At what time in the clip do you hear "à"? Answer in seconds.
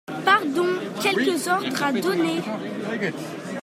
1.83-1.91